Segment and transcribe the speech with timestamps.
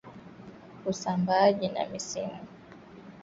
[0.85, 2.39] Usambaaji na misimu